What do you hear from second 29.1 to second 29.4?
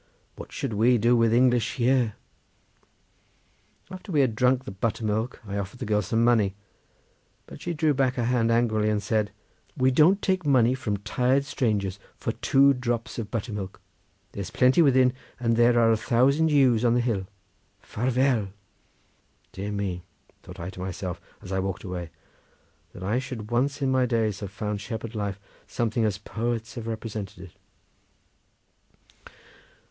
it!"